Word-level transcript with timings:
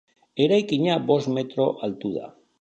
Eraikina 0.45 0.95
bost 1.11 1.31
metro 1.37 1.69
altu 1.91 2.13
da. 2.17 2.27